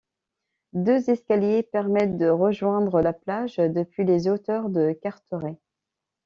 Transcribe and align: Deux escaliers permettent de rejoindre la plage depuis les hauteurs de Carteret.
Deux 0.73 1.11
escaliers 1.11 1.61
permettent 1.61 2.17
de 2.17 2.27
rejoindre 2.27 3.01
la 3.01 3.13
plage 3.13 3.57
depuis 3.57 4.03
les 4.03 4.27
hauteurs 4.29 4.69
de 4.69 4.93
Carteret. 4.93 5.59